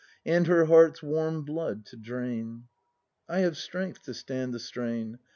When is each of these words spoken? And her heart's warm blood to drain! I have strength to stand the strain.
And 0.25 0.47
her 0.47 0.65
heart's 0.65 1.03
warm 1.03 1.43
blood 1.45 1.85
to 1.85 1.95
drain! 1.95 2.63
I 3.29 3.41
have 3.41 3.55
strength 3.55 4.01
to 4.05 4.15
stand 4.15 4.51
the 4.51 4.59
strain. 4.59 5.19